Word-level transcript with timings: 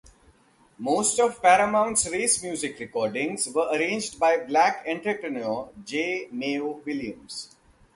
Most 0.79 1.19
of 1.19 1.39
Paramount's 1.43 2.09
race 2.09 2.41
music 2.41 2.79
recordings 2.79 3.47
were 3.53 3.69
arranged 3.71 4.19
by 4.19 4.43
black 4.43 4.83
entrepreneur 4.89 5.69
J. 5.85 6.27
Mayo 6.31 6.81
Williams. 6.83 7.51